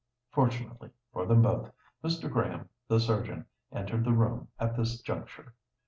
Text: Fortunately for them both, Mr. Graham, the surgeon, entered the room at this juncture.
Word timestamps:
Fortunately 0.31 0.89
for 1.13 1.27
them 1.27 1.43
both, 1.43 1.71
Mr. 2.03 2.27
Graham, 2.27 2.69
the 2.87 2.99
surgeon, 2.99 3.45
entered 3.71 4.03
the 4.03 4.13
room 4.13 4.47
at 4.59 4.75
this 4.75 4.99
juncture. 4.99 5.53